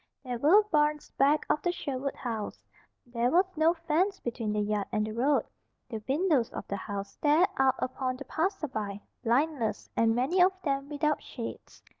[0.23, 2.65] There were barns back of the Sherwood house;
[3.05, 5.45] there was no fence between the yard and the road,
[5.89, 10.89] the windows of the house stared out upon the passerby, blindless, and many of them
[10.89, 11.83] without shades.